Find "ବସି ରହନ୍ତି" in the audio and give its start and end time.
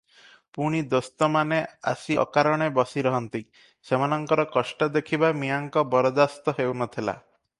2.79-3.43